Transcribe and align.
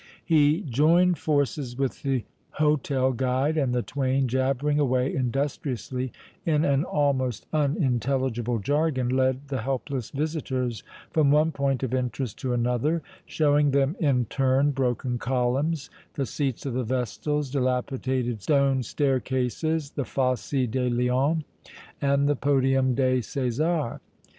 He 0.25 0.61
joined 0.61 1.19
forces 1.19 1.77
with 1.77 2.01
the 2.01 2.23
hôtel 2.57 3.15
guide 3.15 3.55
and 3.55 3.71
the 3.71 3.83
twain, 3.83 4.27
jabbering 4.27 4.79
away 4.79 5.13
industriously 5.13 6.11
in 6.43 6.65
an 6.65 6.83
almost 6.85 7.45
unintelligible 7.53 8.57
jargon, 8.57 9.09
led 9.09 9.49
the 9.49 9.61
helpless 9.61 10.09
visitors 10.09 10.81
from 11.11 11.29
one 11.29 11.51
point 11.51 11.83
of 11.83 11.93
interest 11.93 12.39
to 12.39 12.51
another, 12.51 13.03
showing 13.27 13.69
them 13.69 13.95
in 13.99 14.25
turn 14.25 14.71
broken 14.71 15.19
columns, 15.19 15.91
the 16.15 16.25
seats 16.25 16.65
of 16.65 16.73
the 16.73 16.83
Vestals, 16.83 17.51
dilapidated 17.51 18.41
stone 18.41 18.81
staircases, 18.81 19.91
the 19.91 20.03
"Fosse 20.03 20.49
des 20.67 20.89
Lions" 20.89 21.43
and 22.01 22.27
the 22.27 22.35
"Podium 22.35 22.95
des 22.95 23.19
Césars." 23.19 23.99